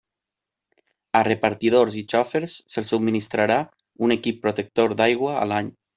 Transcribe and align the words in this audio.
A 1.19 1.21
repartidors 1.27 1.97
i 2.01 2.03
xofers 2.13 2.55
se'ls 2.77 2.91
subministrarà 2.95 3.59
un 4.09 4.15
equip 4.19 4.41
protector 4.47 4.97
d'aigua 5.03 5.37
a 5.45 5.47
l'any. 5.53 5.71